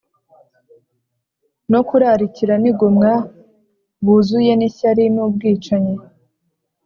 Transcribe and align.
no 1.71 1.79
kurarikira 1.87 2.53
n’igomwa, 2.63 3.11
buzuye 4.05 4.51
n’ishyari 4.55 5.03
n’ubwicanyi 5.15 5.95